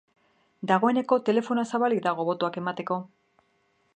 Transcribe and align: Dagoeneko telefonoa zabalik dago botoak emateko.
Dagoeneko 0.71 1.17
telefonoa 1.27 1.67
zabalik 1.77 2.03
dago 2.07 2.27
botoak 2.31 2.59
emateko. 2.65 3.01